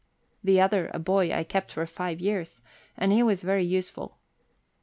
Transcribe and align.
The 0.43 0.59
other, 0.59 0.89
a 0.95 0.99
boy, 0.99 1.31
I 1.31 1.43
kept 1.43 1.71
for 1.71 1.85
five 1.85 2.19
years, 2.19 2.63
and 2.97 3.11
he 3.11 3.21
was 3.21 3.43
very 3.43 3.63
use 3.65 3.91
ful. 3.91 4.17